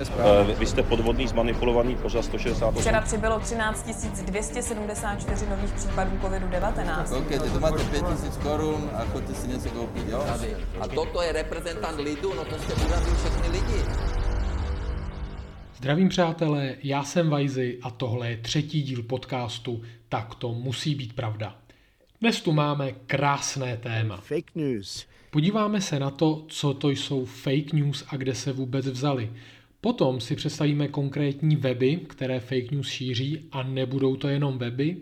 Eh, 0.00 0.54
Vy 0.58 0.66
jste 0.66 0.82
podvodný, 0.82 1.28
zmanipulovaný, 1.28 1.96
pořád 1.96 2.24
168. 2.24 2.80
Včera 2.80 3.00
přibylo 3.00 3.40
13 3.40 3.88
274 4.24 5.46
nových 5.46 5.72
případů 5.72 6.18
COVID-19. 6.22 7.08
Koukejte, 7.08 7.50
to 7.50 7.60
máte 7.60 7.84
5000 7.84 8.36
korun 8.36 8.90
a 8.94 9.04
chodte 9.04 9.34
si 9.34 9.48
něco 9.48 9.68
koupit, 9.68 10.08
jo? 10.08 10.24
A 10.80 10.88
toto 10.88 11.22
je 11.22 11.32
reprezentant 11.32 12.00
lidu, 12.00 12.34
no 12.34 12.44
to 12.44 12.58
jste 12.58 12.74
urazil 12.74 13.14
všechny 13.14 13.48
lidi. 13.48 13.84
Zdravím 15.76 16.08
přátelé, 16.08 16.76
já 16.82 17.04
jsem 17.04 17.30
Vajzy 17.30 17.78
a 17.82 17.90
tohle 17.90 18.30
je 18.30 18.36
třetí 18.36 18.82
díl 18.82 19.02
podcastu 19.02 19.82
Tak 20.08 20.34
to 20.34 20.52
musí 20.52 20.94
být 20.94 21.12
pravda. 21.12 21.56
Dnes 22.20 22.40
tu 22.40 22.52
máme 22.52 22.92
krásné 22.92 23.76
téma. 23.76 24.16
Fake 24.16 24.54
news. 24.54 25.06
Podíváme 25.30 25.80
se 25.80 25.98
na 25.98 26.10
to, 26.10 26.44
co 26.48 26.74
to 26.74 26.90
jsou 26.90 27.24
fake 27.24 27.72
news 27.72 28.04
a 28.08 28.16
kde 28.16 28.34
se 28.34 28.52
vůbec 28.52 28.86
vzali. 28.86 29.30
Potom 29.82 30.20
si 30.20 30.36
představíme 30.36 30.88
konkrétní 30.88 31.56
weby, 31.56 31.96
které 31.96 32.40
fake 32.40 32.70
news 32.70 32.88
šíří 32.88 33.48
a 33.52 33.62
nebudou 33.62 34.16
to 34.16 34.28
jenom 34.28 34.58
weby. 34.58 34.96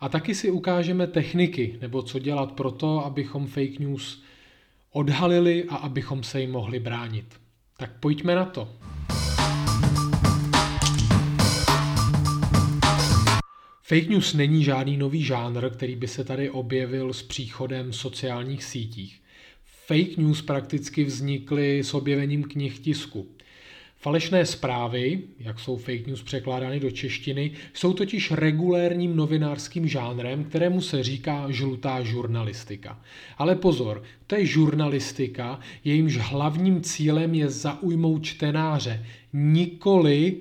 A 0.00 0.08
taky 0.08 0.34
si 0.34 0.50
ukážeme 0.50 1.06
techniky, 1.06 1.78
nebo 1.80 2.02
co 2.02 2.18
dělat 2.18 2.52
pro 2.52 2.70
to, 2.70 3.04
abychom 3.04 3.46
fake 3.46 3.78
news 3.78 4.22
odhalili 4.90 5.64
a 5.64 5.76
abychom 5.76 6.22
se 6.22 6.40
jim 6.40 6.50
mohli 6.50 6.80
bránit. 6.80 7.24
Tak 7.76 8.00
pojďme 8.00 8.34
na 8.34 8.44
to. 8.44 8.68
Fake 13.82 14.08
news 14.08 14.34
není 14.34 14.64
žádný 14.64 14.96
nový 14.96 15.22
žánr, 15.22 15.70
který 15.70 15.96
by 15.96 16.08
se 16.08 16.24
tady 16.24 16.50
objevil 16.50 17.12
s 17.12 17.22
příchodem 17.22 17.92
sociálních 17.92 18.64
sítích. 18.64 19.20
Fake 19.86 20.16
news 20.16 20.42
prakticky 20.42 21.04
vznikly 21.04 21.84
s 21.84 21.94
objevením 21.94 22.44
knih 22.44 22.78
tisku. 22.78 23.28
Falešné 24.04 24.46
zprávy, 24.46 25.20
jak 25.38 25.60
jsou 25.60 25.76
fake 25.76 26.06
news 26.06 26.22
překládány 26.22 26.80
do 26.80 26.90
češtiny, 26.90 27.50
jsou 27.74 27.92
totiž 27.92 28.30
regulérním 28.30 29.16
novinářským 29.16 29.88
žánrem, 29.88 30.44
kterému 30.44 30.80
se 30.80 31.02
říká 31.02 31.46
žlutá 31.48 32.02
žurnalistika. 32.02 33.00
Ale 33.38 33.54
pozor, 33.54 34.02
to 34.26 34.34
je 34.34 34.46
žurnalistika, 34.46 35.60
jejímž 35.84 36.16
hlavním 36.16 36.80
cílem 36.80 37.34
je 37.34 37.50
zaujmout 37.50 38.24
čtenáře, 38.24 39.06
nikoli 39.32 40.36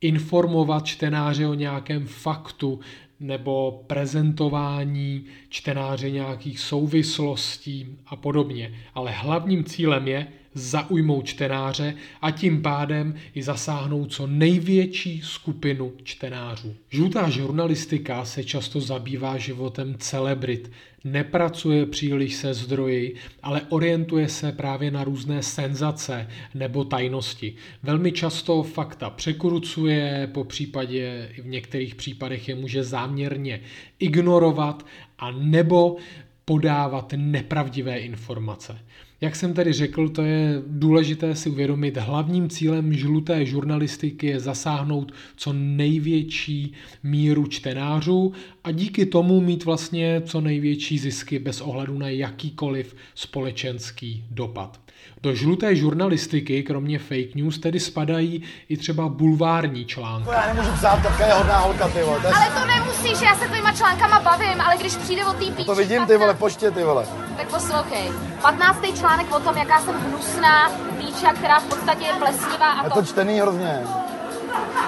informovat 0.00 0.86
čtenáře 0.86 1.46
o 1.46 1.54
nějakém 1.54 2.06
faktu 2.06 2.80
nebo 3.20 3.84
prezentování 3.86 5.24
čtenáře 5.48 6.10
nějakých 6.10 6.60
souvislostí 6.60 7.86
a 8.06 8.16
podobně. 8.16 8.74
Ale 8.94 9.10
hlavním 9.10 9.64
cílem 9.64 10.08
je 10.08 10.26
zaujmout 10.54 11.26
čtenáře 11.26 11.94
a 12.22 12.30
tím 12.30 12.62
pádem 12.62 13.14
i 13.34 13.42
zasáhnout 13.42 14.12
co 14.12 14.26
největší 14.26 15.20
skupinu 15.24 15.92
čtenářů. 16.02 16.74
Žlutá 16.90 17.30
žurnalistika 17.30 18.24
se 18.24 18.44
často 18.44 18.80
zabývá 18.80 19.38
životem 19.38 19.94
celebrit, 19.98 20.70
nepracuje 21.04 21.86
příliš 21.86 22.34
se 22.34 22.54
zdroji, 22.54 23.14
ale 23.42 23.62
orientuje 23.68 24.28
se 24.28 24.52
právě 24.52 24.90
na 24.90 25.04
různé 25.04 25.42
senzace 25.42 26.28
nebo 26.54 26.84
tajnosti. 26.84 27.54
Velmi 27.82 28.12
často 28.12 28.62
fakta 28.62 29.10
překrucuje, 29.10 30.28
po 30.32 30.44
případě 30.44 31.28
v 31.42 31.46
některých 31.46 31.94
případech 31.94 32.48
je 32.48 32.54
může 32.54 32.84
záměrně 32.84 33.60
ignorovat 33.98 34.86
a 35.18 35.30
nebo 35.30 35.96
podávat 36.44 37.12
nepravdivé 37.16 37.98
informace. 37.98 38.78
Jak 39.20 39.36
jsem 39.36 39.54
tedy 39.54 39.72
řekl, 39.72 40.08
to 40.08 40.22
je 40.22 40.62
důležité 40.66 41.34
si 41.34 41.50
uvědomit. 41.50 41.96
Hlavním 41.96 42.48
cílem 42.48 42.92
žluté 42.92 43.46
žurnalistiky 43.46 44.26
je 44.26 44.40
zasáhnout 44.40 45.12
co 45.36 45.52
největší 45.52 46.72
míru 47.02 47.46
čtenářů 47.46 48.32
a 48.64 48.70
díky 48.70 49.06
tomu 49.06 49.40
mít 49.40 49.64
vlastně 49.64 50.22
co 50.24 50.40
největší 50.40 50.98
zisky 50.98 51.38
bez 51.38 51.60
ohledu 51.60 51.98
na 51.98 52.08
jakýkoliv 52.08 52.96
společenský 53.14 54.24
dopad. 54.30 54.83
Do 55.22 55.34
žluté 55.34 55.76
žurnalistiky, 55.76 56.62
kromě 56.62 56.98
fake 56.98 57.34
news, 57.34 57.58
tedy 57.58 57.80
spadají 57.80 58.42
i 58.68 58.76
třeba 58.76 59.08
bulvární 59.08 59.84
články. 59.84 60.28
Já 60.30 60.46
nemůžu 60.54 60.72
psát, 60.72 61.02
Katka 61.02 61.26
je 61.26 61.32
hodná 61.32 61.58
holka, 61.58 61.88
ty 61.88 62.02
vole. 62.02 62.20
To. 62.20 62.26
Ale 62.26 62.46
to 62.60 62.66
nemusíš, 62.66 63.22
já 63.22 63.34
se 63.36 63.48
tvýma 63.48 63.72
článkama 63.72 64.20
bavím, 64.20 64.60
ale 64.60 64.76
když 64.76 64.96
přijde 64.96 65.24
o 65.24 65.32
té 65.32 65.44
píči... 65.44 65.64
to 65.64 65.74
vidím, 65.74 66.06
ty 66.06 66.16
vole, 66.16 66.34
počtě, 66.34 66.70
ty 66.70 66.84
vole. 66.84 67.06
Tak 67.36 67.48
poslouchej. 67.48 68.12
15. 68.42 68.78
článek 68.98 69.34
o 69.34 69.40
tom, 69.40 69.56
jaká 69.56 69.80
jsem 69.80 69.94
hnusná 69.94 70.70
píča, 70.98 71.32
která 71.32 71.60
v 71.60 71.64
podstatě 71.64 72.04
je 72.04 72.12
plesnivá 72.12 72.72
a 72.72 72.84
Je 72.84 72.90
to... 72.90 72.94
to 73.00 73.06
čtený 73.06 73.40
hrozně. 73.40 73.80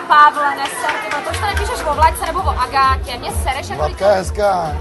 Pavle, 0.09 0.57
neser, 0.57 0.91
ty 0.91 1.11
vole, 1.11 1.23
proč 1.25 1.39
to 1.39 1.47
nepíšeš 1.47 1.87
o 1.91 1.95
Vlaďce 1.95 2.27
nebo 2.27 2.39
o 2.39 2.49
Agátě? 2.49 3.19
Mě 3.19 3.31
sereš 3.31 3.69
jako... 3.69 3.83
Vlatka 3.83 4.11
je 4.11 4.17
hezká. 4.17 4.77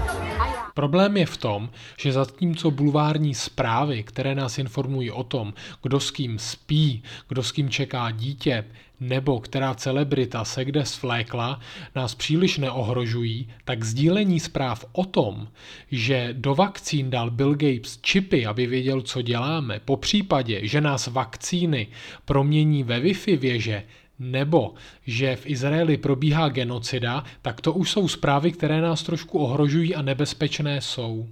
Problém 0.76 1.16
je 1.16 1.26
v 1.26 1.36
tom, 1.36 1.70
že 2.00 2.12
zatímco 2.12 2.70
bulvární 2.70 3.34
zprávy, 3.34 4.02
které 4.02 4.34
nás 4.34 4.58
informují 4.58 5.10
o 5.10 5.24
tom, 5.24 5.54
kdo 5.82 6.00
s 6.00 6.10
kým 6.10 6.38
spí, 6.38 7.02
kdo 7.28 7.42
s 7.42 7.52
kým 7.52 7.70
čeká 7.70 8.10
dítě, 8.10 8.64
nebo 9.00 9.40
která 9.40 9.74
celebrita 9.74 10.44
se 10.44 10.64
kde 10.64 10.84
svlékla, 10.84 11.60
nás 11.94 12.14
příliš 12.14 12.58
neohrožují, 12.58 13.48
tak 13.64 13.84
sdílení 13.84 14.40
zpráv 14.40 14.84
o 14.92 15.04
tom, 15.04 15.48
že 15.90 16.28
do 16.32 16.54
vakcín 16.54 17.10
dal 17.10 17.30
Bill 17.30 17.52
Gates 17.52 17.98
čipy, 18.00 18.46
aby 18.46 18.66
věděl, 18.66 19.02
co 19.02 19.22
děláme, 19.22 19.80
po 19.84 19.96
případě, 19.96 20.60
že 20.68 20.80
nás 20.80 21.06
vakcíny 21.06 21.86
promění 22.24 22.84
ve 22.84 23.00
Wi-Fi 23.00 23.38
věže, 23.38 23.82
nebo 24.18 24.74
že 25.06 25.36
v 25.36 25.46
Izraeli 25.46 25.96
probíhá 25.96 26.48
genocida, 26.48 27.24
tak 27.42 27.60
to 27.60 27.72
už 27.72 27.90
jsou 27.90 28.08
zprávy, 28.08 28.52
které 28.52 28.80
nás 28.80 29.02
trošku 29.02 29.38
ohrožují 29.38 29.94
a 29.94 30.02
nebezpečné 30.02 30.80
jsou. 30.80 31.28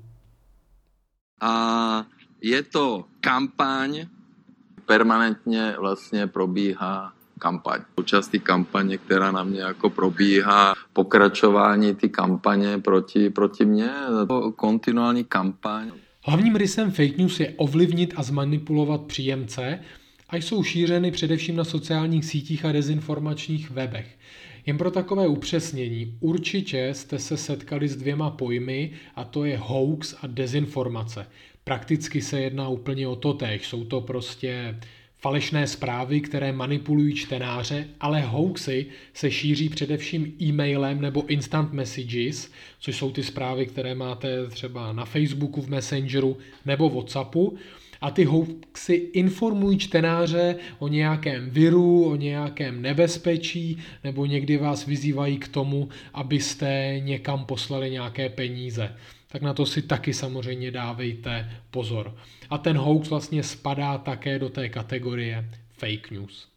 A 1.40 2.06
je 2.42 2.62
to 2.62 3.04
kampaň, 3.20 4.06
permanentně 4.86 5.74
vlastně 5.78 6.26
probíhá 6.26 7.12
kampaň. 7.38 7.80
Součást 7.98 8.28
té 8.28 8.38
kampaně, 8.38 8.98
která 8.98 9.32
na 9.32 9.44
mě 9.44 9.60
jako 9.60 9.90
probíhá, 9.90 10.74
pokračování 10.92 11.94
ty 11.94 12.08
kampaně 12.08 12.78
proti, 12.78 13.30
proti 13.30 13.64
mně, 13.64 13.90
to 14.28 14.52
kontinuální 14.52 15.24
kampaň. 15.24 15.92
Hlavním 16.26 16.56
rysem 16.56 16.90
fake 16.90 17.18
news 17.18 17.40
je 17.40 17.54
ovlivnit 17.56 18.14
a 18.16 18.22
zmanipulovat 18.22 19.00
příjemce 19.00 19.80
a 20.34 20.36
jsou 20.36 20.62
šířeny 20.62 21.10
především 21.10 21.56
na 21.56 21.64
sociálních 21.64 22.24
sítích 22.24 22.64
a 22.64 22.72
dezinformačních 22.72 23.70
webech. 23.70 24.18
Jen 24.66 24.78
pro 24.78 24.90
takové 24.90 25.28
upřesnění, 25.28 26.16
určitě 26.20 26.88
jste 26.92 27.18
se 27.18 27.36
setkali 27.36 27.88
s 27.88 27.96
dvěma 27.96 28.30
pojmy 28.30 28.90
a 29.14 29.24
to 29.24 29.44
je 29.44 29.58
hoax 29.58 30.14
a 30.22 30.26
dezinformace. 30.26 31.26
Prakticky 31.64 32.22
se 32.22 32.40
jedná 32.40 32.68
úplně 32.68 33.08
o 33.08 33.16
to 33.16 33.32
též. 33.32 33.66
Jsou 33.66 33.84
to 33.84 34.00
prostě 34.00 34.76
falešné 35.18 35.66
zprávy, 35.66 36.20
které 36.20 36.52
manipulují 36.52 37.14
čtenáře, 37.14 37.88
ale 38.00 38.20
hoaxy 38.20 38.86
se 39.14 39.30
šíří 39.30 39.68
především 39.68 40.32
e-mailem 40.42 41.00
nebo 41.00 41.26
instant 41.26 41.72
messages, 41.72 42.50
což 42.78 42.96
jsou 42.96 43.10
ty 43.10 43.22
zprávy, 43.22 43.66
které 43.66 43.94
máte 43.94 44.46
třeba 44.46 44.92
na 44.92 45.04
Facebooku, 45.04 45.62
v 45.62 45.68
Messengeru 45.68 46.38
nebo 46.66 46.90
Whatsappu. 46.90 47.58
A 48.00 48.10
ty 48.10 48.24
hoaxy 48.24 48.94
informují 48.94 49.78
čtenáře 49.78 50.56
o 50.78 50.88
nějakém 50.88 51.50
viru, 51.50 52.04
o 52.10 52.16
nějakém 52.16 52.82
nebezpečí, 52.82 53.78
nebo 54.04 54.26
někdy 54.26 54.56
vás 54.56 54.86
vyzývají 54.86 55.38
k 55.38 55.48
tomu, 55.48 55.88
abyste 56.14 57.00
někam 57.04 57.44
poslali 57.44 57.90
nějaké 57.90 58.28
peníze. 58.28 58.94
Tak 59.28 59.42
na 59.42 59.54
to 59.54 59.66
si 59.66 59.82
taky 59.82 60.14
samozřejmě 60.14 60.70
dávejte 60.70 61.50
pozor. 61.70 62.16
A 62.50 62.58
ten 62.58 62.76
hoax 62.76 63.08
vlastně 63.08 63.42
spadá 63.42 63.98
také 63.98 64.38
do 64.38 64.48
té 64.48 64.68
kategorie 64.68 65.50
fake 65.78 66.10
news. 66.10 66.53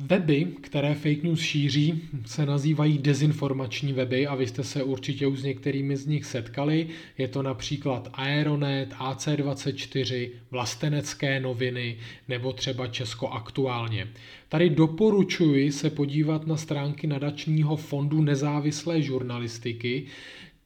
Weby, 0.00 0.46
které 0.60 0.94
fake 0.94 1.22
news 1.22 1.40
šíří, 1.40 2.02
se 2.26 2.46
nazývají 2.46 2.98
dezinformační 2.98 3.92
weby 3.92 4.26
a 4.26 4.34
vy 4.34 4.46
jste 4.46 4.64
se 4.64 4.82
určitě 4.82 5.26
už 5.26 5.38
s 5.38 5.44
některými 5.44 5.96
z 5.96 6.06
nich 6.06 6.24
setkali. 6.24 6.86
Je 7.18 7.28
to 7.28 7.42
například 7.42 8.08
Aeronet, 8.12 8.92
AC24, 8.92 10.30
Vlastenecké 10.50 11.40
noviny 11.40 11.96
nebo 12.28 12.52
třeba 12.52 12.86
Česko 12.86 13.28
aktuálně. 13.28 14.08
Tady 14.48 14.70
doporučuji 14.70 15.72
se 15.72 15.90
podívat 15.90 16.46
na 16.46 16.56
stránky 16.56 17.06
nadačního 17.06 17.76
fondu 17.76 18.22
nezávislé 18.22 19.02
žurnalistiky, 19.02 20.06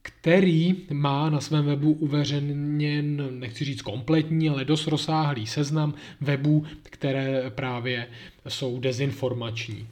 který 0.03 0.75
má 0.91 1.29
na 1.29 1.41
svém 1.41 1.65
webu 1.65 1.91
uveřejněn, 1.91 3.39
nechci 3.39 3.65
říct 3.65 3.81
kompletní, 3.81 4.49
ale 4.49 4.65
dost 4.65 4.87
rozsáhlý 4.87 5.47
seznam 5.47 5.93
webů, 6.21 6.65
které 6.83 7.49
právě 7.49 8.07
jsou 8.47 8.79
dezinformační. 8.79 9.87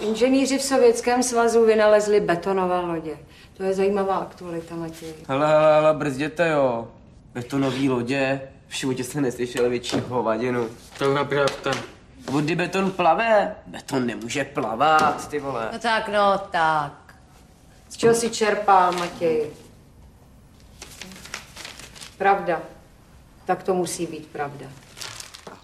Inženýři 0.00 0.58
v 0.58 0.62
Sovětském 0.62 1.22
svazu 1.22 1.66
vynalezli 1.66 2.20
betonové 2.20 2.80
lodě. 2.80 3.16
To 3.56 3.62
je 3.62 3.74
zajímavá 3.74 4.16
aktualita, 4.16 4.76
Matěj. 4.76 5.14
Hele, 5.28 5.46
hele, 5.46 5.74
hele, 5.74 5.94
brzděte 5.94 6.48
jo. 6.48 6.88
Betonový 7.34 7.88
lodě. 7.88 8.40
V 8.68 8.76
životě 8.76 9.04
jste 9.04 9.20
neslyšel 9.20 9.70
větší 9.70 9.96
hovadinu. 10.08 10.68
Tak 10.98 11.14
napravte. 11.14 11.70
Vody 12.30 12.56
beton 12.56 12.90
plave. 12.90 13.54
Beton 13.66 14.06
nemůže 14.06 14.44
plavat, 14.44 15.28
ty 15.28 15.38
vole. 15.38 15.68
No 15.72 15.78
tak, 15.78 16.08
no 16.08 16.38
tak. 16.50 17.05
Z 17.88 17.96
čeho 17.96 18.14
si 18.14 18.30
čerpal, 18.30 18.92
Matěj? 18.92 19.50
Pravda. 22.18 22.62
Tak 23.44 23.62
to 23.62 23.74
musí 23.74 24.06
být 24.06 24.26
pravda. 24.26 24.66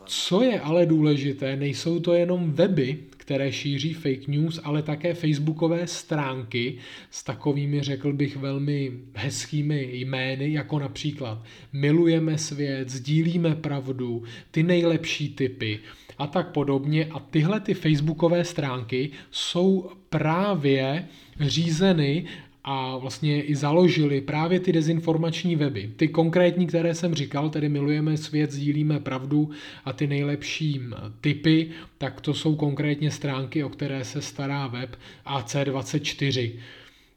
Co 0.04 0.42
je 0.42 0.60
ale 0.60 0.86
důležité, 0.86 1.56
nejsou 1.56 2.00
to 2.00 2.12
jenom 2.12 2.52
weby, 2.52 2.98
které 3.22 3.52
šíří 3.52 3.94
fake 3.94 4.28
news, 4.28 4.60
ale 4.64 4.82
také 4.82 5.14
facebookové 5.14 5.86
stránky 5.86 6.76
s 7.10 7.24
takovými, 7.24 7.80
řekl 7.80 8.12
bych, 8.12 8.36
velmi 8.36 8.92
hezkými 9.14 9.88
jmény, 9.92 10.52
jako 10.52 10.78
například 10.78 11.44
milujeme 11.72 12.38
svět, 12.38 12.90
sdílíme 12.90 13.54
pravdu, 13.54 14.22
ty 14.50 14.62
nejlepší 14.62 15.28
typy 15.28 15.80
a 16.18 16.26
tak 16.26 16.48
podobně. 16.48 17.06
A 17.06 17.18
tyhle 17.18 17.60
ty 17.60 17.74
facebookové 17.74 18.44
stránky 18.44 19.10
jsou 19.30 19.90
právě 20.08 21.08
řízeny 21.40 22.24
a 22.64 22.96
vlastně 22.96 23.42
i 23.42 23.56
založili 23.56 24.20
právě 24.20 24.60
ty 24.60 24.72
dezinformační 24.72 25.56
weby. 25.56 25.92
Ty 25.96 26.08
konkrétní, 26.08 26.66
které 26.66 26.94
jsem 26.94 27.14
říkal, 27.14 27.50
tedy 27.50 27.68
milujeme 27.68 28.16
svět, 28.16 28.52
sdílíme 28.52 29.00
pravdu 29.00 29.50
a 29.84 29.92
ty 29.92 30.06
nejlepší 30.06 30.80
typy, 31.20 31.70
tak 31.98 32.20
to 32.20 32.34
jsou 32.34 32.56
konkrétně 32.56 33.10
stránky, 33.10 33.64
o 33.64 33.68
které 33.68 34.04
se 34.04 34.22
stará 34.22 34.66
web 34.66 34.96
AC24. 35.26 36.52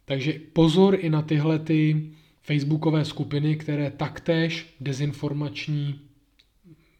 Takže 0.06 0.34
pozor 0.54 0.98
i 1.00 1.10
na 1.10 1.22
tyhle 1.22 1.60
ty 1.60 2.10
facebookové 2.42 3.06
skupiny, 3.06 3.56
které 3.56 3.92
taktéž 3.92 4.76
dezinformační 4.80 6.00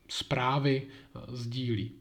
zprávy 0.10 0.82
sdílí. 1.28 1.92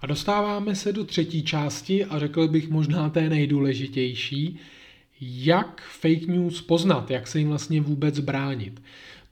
A 0.00 0.06
dostáváme 0.06 0.74
se 0.74 0.92
do 0.92 1.04
třetí 1.04 1.42
části 1.42 2.04
a 2.04 2.18
řekl 2.18 2.48
bych 2.48 2.68
možná 2.68 3.10
té 3.10 3.28
nejdůležitější, 3.28 4.58
jak 5.20 5.82
fake 5.82 6.26
news 6.26 6.60
poznat, 6.62 7.10
jak 7.10 7.26
se 7.26 7.38
jim 7.38 7.48
vlastně 7.48 7.80
vůbec 7.80 8.20
bránit. 8.20 8.82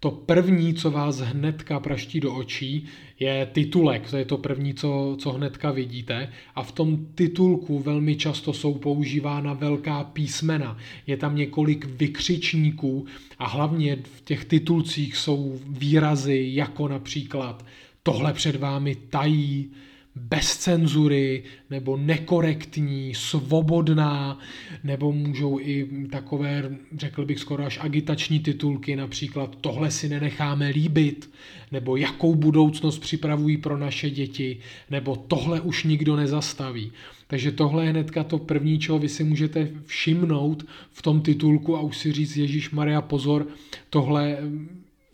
To 0.00 0.11
první, 0.11 0.75
co 0.75 0.90
vás 0.90 1.19
hnedka 1.19 1.81
praští 1.81 2.20
do 2.20 2.34
očí, 2.34 2.84
je 3.20 3.49
titulek. 3.52 4.11
To 4.11 4.17
je 4.17 4.25
to 4.25 4.38
první, 4.38 4.75
co, 4.75 5.17
co 5.19 5.31
hnedka 5.32 5.70
vidíte. 5.70 6.29
A 6.55 6.62
v 6.62 6.73
tom 6.73 7.06
titulku 7.14 7.79
velmi 7.79 8.17
často 8.17 8.52
jsou 8.52 8.75
používána 8.75 9.52
velká 9.52 10.05
písmena. 10.05 10.76
Je 11.06 11.17
tam 11.17 11.37
několik 11.37 11.84
vykřičníků 11.84 13.06
a 13.38 13.49
hlavně 13.49 13.96
v 14.02 14.20
těch 14.25 14.44
titulcích 14.44 15.17
jsou 15.17 15.61
výrazy 15.67 16.50
jako 16.52 16.88
například 16.88 17.64
tohle 18.02 18.32
před 18.32 18.56
vámi 18.56 18.94
tají, 18.94 19.70
bez 20.14 20.56
cenzury, 20.56 21.43
nebo 21.70 21.97
nekorektní, 21.97 23.14
svobodná, 23.14 24.38
nebo 24.85 25.12
můžou 25.12 25.59
i 25.61 25.88
takové, 26.11 26.76
řekl 26.97 27.25
bych 27.25 27.38
skoro 27.38 27.64
až 27.64 27.79
agitační 27.82 28.41
titulky, 28.41 28.97
například 28.97 29.56
tohle 29.61 29.91
si 29.91 30.09
nenecháme 30.09 30.69
líbit, 30.69 31.31
nebo 31.73 31.97
jakou 31.97 32.35
budoucnost 32.35 32.99
připravují 32.99 33.56
pro 33.56 33.79
naše 33.79 34.11
děti, 34.11 34.59
nebo 34.91 35.17
tohle 35.17 35.61
už 35.61 35.85
nikdo 35.85 36.17
nezastaví. 36.17 36.93
Takže 37.26 37.53
tohle 37.53 37.85
je 37.85 37.91
hnedka 37.91 38.25
to 38.25 38.38
první, 38.38 38.79
čeho 38.79 38.99
vy 38.99 39.08
si 39.08 39.25
můžete 39.25 39.69
všimnout 39.87 40.67
v 40.93 41.03
tom 41.03 41.20
titulku 41.20 41.76
a 41.76 41.81
už 41.81 41.99
si 41.99 42.12
říct, 42.12 42.37
Ježíš 42.37 42.70
Maria, 42.70 43.00
pozor, 43.00 43.47
tohle 43.91 44.38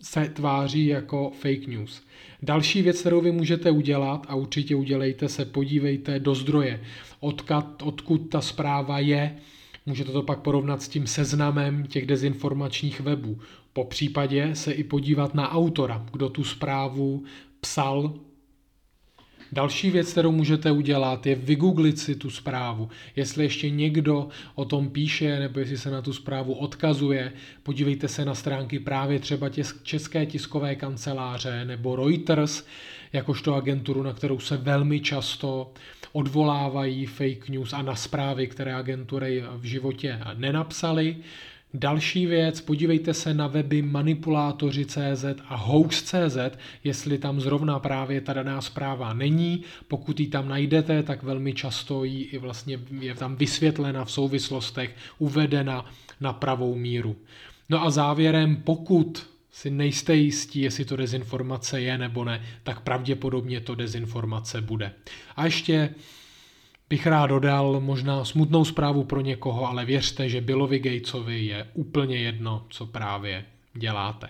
se 0.01 0.29
tváří 0.29 0.85
jako 0.85 1.31
fake 1.39 1.67
news. 1.67 2.01
Další 2.41 2.81
věc, 2.81 2.99
kterou 2.99 3.21
vy 3.21 3.31
můžete 3.31 3.71
udělat, 3.71 4.25
a 4.29 4.35
určitě 4.35 4.75
udělejte 4.75 5.29
se, 5.29 5.45
podívejte 5.45 6.19
do 6.19 6.35
zdroje, 6.35 6.81
odkud, 7.19 7.81
odkud 7.83 8.17
ta 8.17 8.41
zpráva 8.41 8.99
je, 8.99 9.35
můžete 9.85 10.11
to 10.11 10.21
pak 10.21 10.39
porovnat 10.39 10.81
s 10.81 10.87
tím 10.87 11.07
seznamem 11.07 11.83
těch 11.83 12.05
dezinformačních 12.05 12.99
webů. 12.99 13.39
Po 13.73 13.83
případě 13.83 14.55
se 14.55 14.71
i 14.71 14.83
podívat 14.83 15.33
na 15.33 15.51
autora, 15.51 16.05
kdo 16.11 16.29
tu 16.29 16.43
zprávu 16.43 17.23
psal, 17.61 18.13
Další 19.51 19.91
věc, 19.91 20.11
kterou 20.11 20.31
můžete 20.31 20.71
udělat, 20.71 21.25
je 21.25 21.35
vygooglit 21.35 21.99
si 21.99 22.15
tu 22.15 22.29
zprávu. 22.29 22.89
Jestli 23.15 23.43
ještě 23.43 23.69
někdo 23.69 24.27
o 24.55 24.65
tom 24.65 24.89
píše, 24.89 25.39
nebo 25.39 25.59
jestli 25.59 25.77
se 25.77 25.91
na 25.91 26.01
tu 26.01 26.13
zprávu 26.13 26.53
odkazuje, 26.53 27.33
podívejte 27.63 28.07
se 28.07 28.25
na 28.25 28.35
stránky 28.35 28.79
právě 28.79 29.19
třeba 29.19 29.49
České 29.83 30.25
tiskové 30.25 30.75
kanceláře 30.75 31.65
nebo 31.65 31.95
Reuters, 31.95 32.65
jakožto 33.13 33.55
agenturu, 33.55 34.03
na 34.03 34.13
kterou 34.13 34.39
se 34.39 34.57
velmi 34.57 34.99
často 34.99 35.71
odvolávají 36.11 37.05
fake 37.05 37.49
news 37.49 37.73
a 37.73 37.81
na 37.81 37.95
zprávy, 37.95 38.47
které 38.47 38.75
agentury 38.75 39.43
v 39.57 39.63
životě 39.63 40.19
nenapsaly. 40.37 41.17
Další 41.73 42.25
věc, 42.25 42.61
podívejte 42.61 43.13
se 43.13 43.33
na 43.33 43.47
weby 43.47 43.81
manipulátoři.cz 43.81 45.25
a 45.47 45.55
hoax.cz, 45.55 46.37
jestli 46.83 47.17
tam 47.17 47.41
zrovna 47.41 47.79
právě 47.79 48.21
ta 48.21 48.33
daná 48.33 48.61
zpráva 48.61 49.13
není. 49.13 49.63
Pokud 49.87 50.19
ji 50.19 50.27
tam 50.27 50.47
najdete, 50.47 51.03
tak 51.03 51.23
velmi 51.23 51.53
často 51.53 52.03
jí 52.03 52.23
i 52.23 52.37
vlastně 52.37 52.79
je 52.99 53.15
tam 53.15 53.35
vysvětlena 53.35 54.05
v 54.05 54.11
souvislostech, 54.11 54.95
uvedena 55.17 55.85
na 56.21 56.33
pravou 56.33 56.75
míru. 56.75 57.15
No 57.69 57.83
a 57.83 57.89
závěrem, 57.89 58.55
pokud 58.55 59.29
si 59.51 59.69
nejste 59.69 60.15
jistí, 60.15 60.61
jestli 60.61 60.85
to 60.85 60.95
dezinformace 60.95 61.81
je 61.81 61.97
nebo 61.97 62.23
ne, 62.23 62.41
tak 62.63 62.79
pravděpodobně 62.79 63.61
to 63.61 63.75
dezinformace 63.75 64.61
bude. 64.61 64.91
A 65.35 65.45
ještě 65.45 65.89
bych 66.89 67.07
rád 67.07 67.27
dodal 67.27 67.79
možná 67.79 68.25
smutnou 68.25 68.65
zprávu 68.65 69.03
pro 69.03 69.21
někoho, 69.21 69.67
ale 69.67 69.85
věřte, 69.85 70.29
že 70.29 70.41
Billovi 70.41 70.79
Gatesovi 70.79 71.45
je 71.45 71.67
úplně 71.73 72.17
jedno, 72.17 72.65
co 72.69 72.85
právě 72.85 73.45
děláte. 73.73 74.29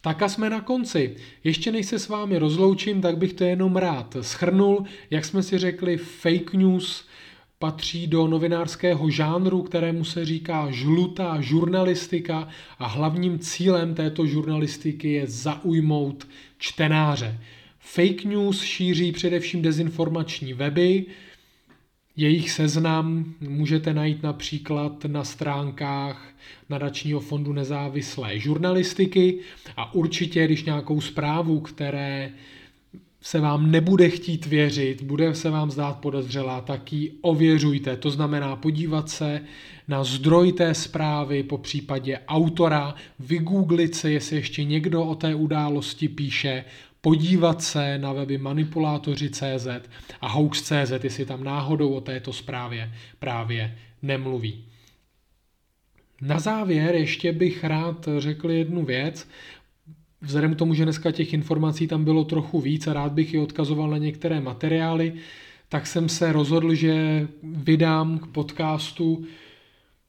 Tak 0.00 0.22
a 0.22 0.28
jsme 0.28 0.50
na 0.50 0.60
konci. 0.60 1.16
Ještě 1.44 1.72
než 1.72 1.86
se 1.86 1.98
s 1.98 2.08
vámi 2.08 2.38
rozloučím, 2.38 3.00
tak 3.00 3.18
bych 3.18 3.32
to 3.32 3.44
jenom 3.44 3.76
rád 3.76 4.16
schrnul. 4.20 4.84
Jak 5.10 5.24
jsme 5.24 5.42
si 5.42 5.58
řekli, 5.58 5.96
fake 5.96 6.52
news 6.52 7.04
patří 7.58 8.06
do 8.06 8.26
novinářského 8.26 9.10
žánru, 9.10 9.62
kterému 9.62 10.04
se 10.04 10.24
říká 10.24 10.70
žlutá 10.70 11.40
žurnalistika 11.40 12.48
a 12.78 12.86
hlavním 12.86 13.38
cílem 13.38 13.94
této 13.94 14.26
žurnalistiky 14.26 15.12
je 15.12 15.26
zaujmout 15.26 16.28
čtenáře. 16.58 17.40
Fake 17.78 18.24
news 18.24 18.62
šíří 18.62 19.12
především 19.12 19.62
dezinformační 19.62 20.52
weby, 20.52 21.06
jejich 22.16 22.50
seznam 22.50 23.34
můžete 23.40 23.94
najít 23.94 24.22
například 24.22 25.04
na 25.04 25.24
stránkách 25.24 26.28
nadačního 26.70 27.20
fondu 27.20 27.52
nezávislé 27.52 28.38
žurnalistiky 28.38 29.38
a 29.76 29.94
určitě, 29.94 30.44
když 30.44 30.64
nějakou 30.64 31.00
zprávu, 31.00 31.60
které 31.60 32.32
se 33.20 33.40
vám 33.40 33.70
nebude 33.70 34.10
chtít 34.10 34.46
věřit, 34.46 35.02
bude 35.02 35.34
se 35.34 35.50
vám 35.50 35.70
zdát 35.70 35.98
podezřelá, 35.98 36.60
tak 36.60 36.92
ji 36.92 37.12
ověřujte. 37.20 37.96
To 37.96 38.10
znamená 38.10 38.56
podívat 38.56 39.08
se 39.08 39.40
na 39.88 40.04
zdroj 40.04 40.52
té 40.52 40.74
zprávy, 40.74 41.42
po 41.42 41.58
případě 41.58 42.18
autora, 42.28 42.94
vygooglit 43.18 43.94
se, 43.94 44.10
jestli 44.10 44.36
ještě 44.36 44.64
někdo 44.64 45.04
o 45.04 45.14
té 45.14 45.34
události 45.34 46.08
píše 46.08 46.64
podívat 47.06 47.62
se 47.62 47.98
na 47.98 48.12
weby 48.12 48.38
manipulátoři.cz 48.38 49.66
a 50.20 50.28
hoax.cz, 50.28 51.04
jestli 51.04 51.24
tam 51.24 51.44
náhodou 51.44 51.92
o 51.92 52.00
této 52.00 52.32
zprávě 52.32 52.92
právě 53.18 53.78
nemluví. 54.02 54.64
Na 56.20 56.38
závěr 56.38 56.94
ještě 56.94 57.32
bych 57.32 57.64
rád 57.64 58.08
řekl 58.18 58.50
jednu 58.50 58.84
věc. 58.84 59.28
Vzhledem 60.20 60.54
k 60.54 60.58
tomu, 60.58 60.74
že 60.74 60.84
dneska 60.84 61.10
těch 61.10 61.32
informací 61.32 61.86
tam 61.86 62.04
bylo 62.04 62.24
trochu 62.24 62.60
víc 62.60 62.86
a 62.86 62.92
rád 62.92 63.12
bych 63.12 63.34
je 63.34 63.40
odkazoval 63.40 63.90
na 63.90 63.98
některé 63.98 64.40
materiály, 64.40 65.12
tak 65.68 65.86
jsem 65.86 66.08
se 66.08 66.32
rozhodl, 66.32 66.74
že 66.74 67.28
vydám 67.42 68.18
k 68.18 68.26
podcastu 68.26 69.24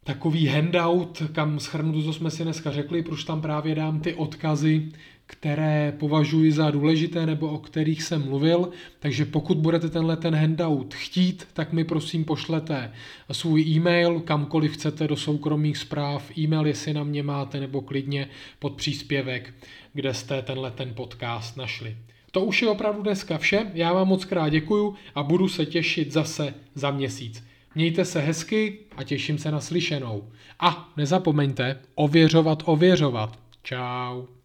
takový 0.04 0.48
handout, 0.48 1.24
kam 1.32 1.60
schrnu 1.60 1.94
to, 1.94 2.04
co 2.04 2.14
jsme 2.14 2.32
si 2.32 2.44
dneska 2.44 2.72
řekli, 2.72 3.04
proč 3.04 3.24
tam 3.24 3.42
právě 3.42 3.76
dám 3.76 4.00
ty 4.00 4.14
odkazy 4.14 4.92
které 5.28 5.94
považuji 6.00 6.52
za 6.52 6.72
důležité 6.72 7.26
nebo 7.26 7.50
o 7.50 7.58
kterých 7.58 8.04
jsem 8.04 8.26
mluvil, 8.26 8.70
takže 9.00 9.26
pokud 9.26 9.58
budete 9.58 9.90
tenhle 9.90 10.18
ten 10.18 10.36
handout 10.36 10.94
chtít, 10.94 11.48
tak 11.54 11.74
mi 11.74 11.84
prosím 11.84 12.26
pošlete 12.26 12.92
svůj 13.32 13.62
e-mail, 13.62 14.20
kamkoliv 14.20 14.74
chcete 14.74 15.08
do 15.08 15.16
soukromých 15.16 15.78
zpráv, 15.78 16.38
e-mail, 16.38 16.68
jestli 16.68 16.94
na 16.94 17.04
mě 17.04 17.24
máte, 17.24 17.60
nebo 17.60 17.82
klidně 17.82 18.28
pod 18.60 18.74
příspěvek, 18.74 19.54
kde 19.94 20.14
jste 20.14 20.42
tenhle 20.42 20.72
ten 20.72 20.94
podcast 20.94 21.58
našli. 21.58 21.98
To 22.32 22.42
už 22.42 22.62
je 22.62 22.70
opravdu 22.70 23.02
dneska 23.02 23.38
vše, 23.38 23.72
já 23.74 23.94
vám 23.94 24.08
moc 24.08 24.26
krát 24.26 24.50
děkuju 24.50 24.96
a 25.16 25.24
budu 25.24 25.48
se 25.48 25.66
těšit 25.66 26.12
zase 26.12 26.54
za 26.76 26.92
měsíc. 26.92 27.44
Mějte 27.76 28.06
se 28.06 28.20
hezky 28.20 28.80
a 28.98 29.04
těším 29.04 29.38
se 29.38 29.52
na 29.52 29.62
slyšenou. 29.62 30.30
A 30.60 30.94
nezapomeňte 30.98 31.80
ověřovat, 31.96 32.64
ověřovat. 32.66 33.40
Ciao. 33.64 34.37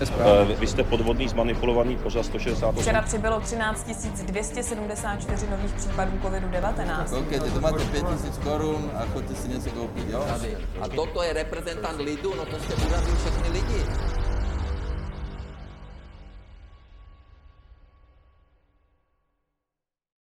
Eh, 0.00 0.44
Vy, 0.44 0.54
vy 0.54 0.66
jste 0.66 0.84
podvodný, 0.84 1.28
zmanipulovaný 1.28 1.96
pořad 1.96 2.26
168. 2.26 2.82
Včera 2.82 3.02
přibylo 3.02 3.40
13 3.40 3.86
274 4.22 5.46
nových 5.50 5.72
případů 5.72 6.10
COVID-19. 6.22 7.04
Koukejte, 7.10 7.50
to 7.50 7.60
máte 7.60 7.84
5000 7.84 8.38
korun 8.38 8.90
a 8.94 9.06
chodte 9.12 9.34
si 9.34 9.48
něco 9.48 9.70
koupit, 9.70 10.04
jo? 10.10 10.24
A 10.80 10.88
toto 10.88 11.22
je 11.22 11.32
reprezentant 11.32 12.00
lidu, 12.00 12.34
no 12.36 12.44
to 12.46 12.56
jste 12.58 12.74
urazil 12.74 13.16
všechny 13.16 13.48
lidi. 13.48 13.84